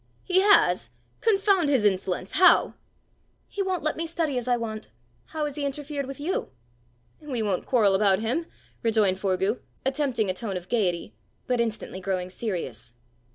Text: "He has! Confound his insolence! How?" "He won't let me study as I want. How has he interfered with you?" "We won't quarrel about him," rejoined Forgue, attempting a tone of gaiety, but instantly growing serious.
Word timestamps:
"He 0.23 0.39
has! 0.41 0.89
Confound 1.21 1.69
his 1.69 1.85
insolence! 1.85 2.31
How?" 2.31 2.73
"He 3.47 3.61
won't 3.61 3.83
let 3.83 3.95
me 3.95 4.07
study 4.07 4.35
as 4.35 4.47
I 4.47 4.57
want. 4.57 4.89
How 5.25 5.45
has 5.45 5.57
he 5.57 5.63
interfered 5.63 6.07
with 6.07 6.19
you?" 6.19 6.49
"We 7.21 7.43
won't 7.43 7.67
quarrel 7.67 7.93
about 7.93 8.17
him," 8.17 8.47
rejoined 8.81 9.19
Forgue, 9.19 9.59
attempting 9.85 10.27
a 10.27 10.33
tone 10.33 10.57
of 10.57 10.69
gaiety, 10.69 11.13
but 11.45 11.61
instantly 11.61 12.01
growing 12.01 12.31
serious. 12.31 12.95